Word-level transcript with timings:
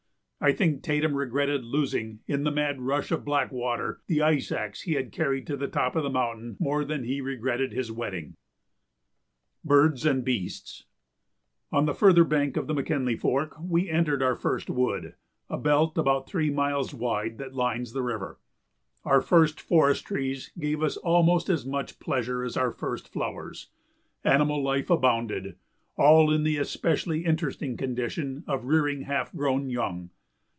I 0.43 0.53
think 0.53 0.81
Tatum 0.81 1.13
regretted 1.15 1.63
losing, 1.63 2.21
in 2.25 2.45
the 2.45 2.51
mad 2.51 2.81
rush 2.81 3.11
of 3.11 3.23
black 3.23 3.51
water, 3.51 4.01
the 4.07 4.23
ice 4.23 4.51
axe 4.51 4.81
he 4.81 4.93
had 4.93 5.11
carried 5.11 5.45
to 5.45 5.55
the 5.55 5.67
top 5.67 5.95
of 5.95 6.01
the 6.01 6.09
mountain 6.09 6.55
more 6.59 6.83
than 6.83 7.03
he 7.03 7.21
regretted 7.21 7.73
his 7.73 7.91
wetting. 7.91 8.37
[Sidenote: 9.61 9.63
Birds 9.63 10.05
and 10.07 10.25
Beasts] 10.25 10.85
On 11.71 11.85
the 11.85 11.93
further 11.93 12.23
bank 12.23 12.57
of 12.57 12.65
the 12.65 12.73
McKinley 12.73 13.15
Fork 13.15 13.55
we 13.61 13.87
entered 13.87 14.23
our 14.23 14.33
first 14.35 14.67
wood, 14.67 15.13
a 15.47 15.59
belt 15.59 15.95
about 15.95 16.27
three 16.27 16.49
miles 16.49 16.91
wide 16.91 17.37
that 17.37 17.53
lines 17.53 17.93
the 17.93 18.01
river. 18.01 18.39
Our 19.05 19.21
first 19.21 19.61
forest 19.61 20.05
trees 20.07 20.51
gave 20.57 20.81
us 20.81 20.97
almost 20.97 21.49
as 21.49 21.67
much 21.67 21.99
pleasure 21.99 22.43
as 22.43 22.57
our 22.57 22.71
first 22.71 23.13
flowers. 23.13 23.69
Animal 24.23 24.63
life 24.63 24.89
abounded, 24.89 25.57
all 25.97 26.31
in 26.33 26.41
the 26.41 26.57
especially 26.57 27.25
interesting 27.25 27.77
condition 27.77 28.43
of 28.47 28.65
rearing 28.65 29.03
half 29.03 29.31
grown 29.35 29.69
young. 29.69 30.09